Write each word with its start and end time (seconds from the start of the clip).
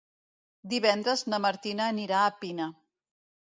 Divendres 0.71 1.23
na 1.35 1.41
Martina 1.47 1.93
anirà 1.95 2.25
a 2.25 2.35
Pina. 2.43 2.73